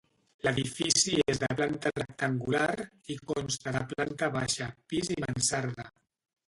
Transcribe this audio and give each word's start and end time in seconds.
L'edifici 0.45 1.19
és 1.33 1.41
de 1.43 1.49
planta 1.59 1.91
rectangular, 1.99 2.65
i 3.17 3.19
consta 3.35 3.75
de 3.79 3.87
planta 3.95 4.35
baixa, 4.41 4.75
pis 4.95 5.17
i 5.19 5.21
mansarda. 5.27 5.89